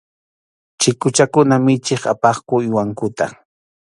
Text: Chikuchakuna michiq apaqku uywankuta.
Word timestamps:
Chikuchakuna 0.79 1.55
michiq 1.65 2.01
apaqku 2.13 2.53
uywankuta. 2.59 3.25